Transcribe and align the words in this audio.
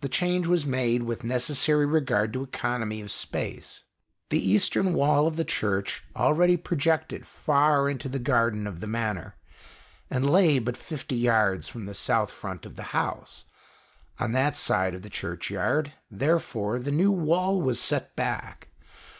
The 0.00 0.08
change 0.08 0.48
was 0.48 0.66
made 0.66 1.04
with 1.04 1.22
necessary 1.22 1.86
regard 1.86 2.32
to 2.32 2.42
economy 2.42 3.00
of 3.00 3.12
space. 3.12 3.84
The 4.28 4.44
Eastern 4.44 4.92
wall 4.92 5.28
of 5.28 5.36
the 5.36 5.44
Church 5.44 6.02
already 6.16 6.56
projected 6.56 7.28
far 7.28 7.88
into 7.88 8.08
the 8.08 8.18
garden 8.18 8.66
of 8.66 8.80
the 8.80 8.88
Manor, 8.88 9.36
and 10.10 10.28
lay 10.28 10.58
but 10.58 10.76
fifty 10.76 11.14
yards 11.14 11.68
from 11.68 11.86
the 11.86 11.94
south 11.94 12.32
front 12.32 12.66
of 12.66 12.74
the 12.74 12.90
house. 12.90 13.44
On 14.18 14.32
that 14.32 14.56
side 14.56 14.96
of 14.96 15.02
the 15.02 15.10
Churchyard, 15.10 15.92
therefore, 16.10 16.80
the 16.80 16.90
new 16.90 17.12
wall 17.12 17.62
was 17.62 17.78
set 17.78 18.16
back. 18.16 18.70